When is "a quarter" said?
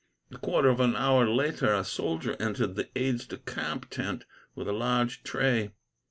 0.31-0.67